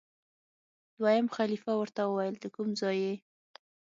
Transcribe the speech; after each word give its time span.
دویم 0.99 1.27
خلیفه 1.35 1.71
ورته 1.77 2.01
وویل 2.05 2.35
دکوم 2.39 2.69
ځای 2.81 2.97
یې؟ 3.05 3.15